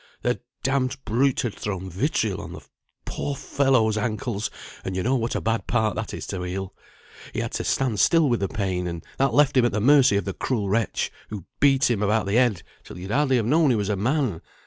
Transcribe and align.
"The 0.23 0.39
d 0.63 0.71
d 0.79 0.89
brute 1.05 1.41
had 1.41 1.53
thrown 1.53 1.87
vitriol 1.87 2.41
on 2.41 2.53
the 2.53 2.61
poor 3.05 3.35
fellow's 3.35 3.99
ankles, 3.99 4.49
and 4.83 4.95
you 4.95 5.03
know 5.03 5.15
what 5.15 5.35
a 5.35 5.41
bad 5.41 5.67
part 5.67 5.95
that 5.95 6.11
is 6.11 6.25
to 6.25 6.41
heal. 6.41 6.73
He 7.35 7.39
had 7.39 7.51
to 7.51 7.63
stand 7.63 7.99
still 7.99 8.27
with 8.27 8.39
the 8.39 8.47
pain, 8.47 8.87
and 8.87 9.05
that 9.19 9.31
left 9.35 9.55
him 9.57 9.65
at 9.65 9.73
the 9.73 9.79
mercy 9.79 10.17
of 10.17 10.25
the 10.25 10.33
cruel 10.33 10.69
wretch, 10.69 11.11
who 11.29 11.45
beat 11.59 11.91
him 11.91 12.01
about 12.01 12.25
the 12.25 12.33
head 12.33 12.63
till 12.83 12.97
you'd 12.97 13.11
hardly 13.11 13.35
have 13.35 13.45
known 13.45 13.69
he 13.69 13.75
was 13.75 13.89
a 13.89 13.95
man. 13.95 14.41